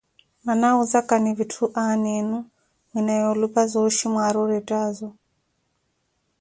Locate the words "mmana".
0.41-0.65